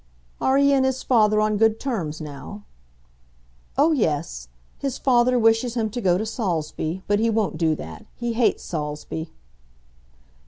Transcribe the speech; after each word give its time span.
"Are 0.41 0.57
he 0.57 0.73
and 0.73 0.83
his 0.83 1.03
father 1.03 1.39
on 1.39 1.57
good 1.57 1.79
terms 1.79 2.19
now?" 2.19 2.63
"Oh, 3.77 3.91
yes. 3.91 4.47
His 4.79 4.97
father 4.97 5.37
wishes 5.37 5.75
him 5.75 5.91
to 5.91 6.01
go 6.01 6.17
to 6.17 6.25
Saulsby, 6.25 7.03
but 7.05 7.19
he 7.19 7.29
won't 7.29 7.59
do 7.59 7.75
that. 7.75 8.07
He 8.15 8.33
hates 8.33 8.63
Saulsby." 8.63 9.31